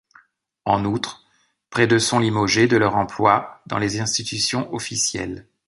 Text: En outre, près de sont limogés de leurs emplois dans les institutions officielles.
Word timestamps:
En 0.65 0.83
outre, 0.83 1.21
près 1.69 1.85
de 1.85 1.99
sont 1.99 2.17
limogés 2.17 2.67
de 2.67 2.75
leurs 2.75 2.95
emplois 2.95 3.61
dans 3.67 3.77
les 3.77 3.99
institutions 4.01 4.73
officielles. 4.73 5.45